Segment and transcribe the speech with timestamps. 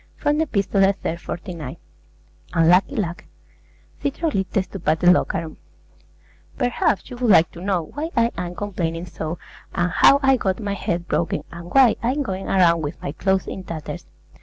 [0.15, 1.15] From the 'Epistolae,' iii.
[1.17, 1.77] 49.
[2.55, 3.25] UNLUCKY LUCK
[4.01, 5.57] CHYTROLICTES TO PATELLOCHARON
[6.57, 9.37] Perhaps you would like to know why I am complaining so,
[9.75, 13.45] and how I got my head broken, and why I'm going around with my clothes
[13.45, 14.07] in tatters.